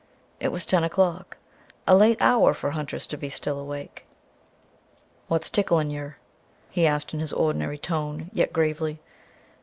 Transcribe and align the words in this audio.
It 0.39 0.47
was 0.51 0.65
ten 0.65 0.83
o'clock 0.83 1.37
a 1.87 1.95
late 1.95 2.19
hour 2.21 2.55
for 2.55 2.71
hunters 2.71 3.05
to 3.05 3.17
be 3.17 3.29
still 3.29 3.59
awake. 3.59 4.07
"What's 5.27 5.47
ticklin' 5.51 5.91
yer?" 5.91 6.17
he 6.71 6.87
asked 6.87 7.13
in 7.13 7.19
his 7.19 7.31
ordinary 7.31 7.77
tone, 7.77 8.31
yet 8.33 8.51
gravely. 8.51 8.99